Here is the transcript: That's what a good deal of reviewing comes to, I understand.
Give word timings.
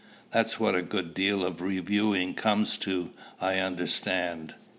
That's 0.31 0.59
what 0.59 0.73
a 0.73 0.81
good 0.81 1.13
deal 1.13 1.45
of 1.45 1.61
reviewing 1.61 2.33
comes 2.33 2.75
to, 2.79 3.11
I 3.39 3.59
understand. 3.59 4.55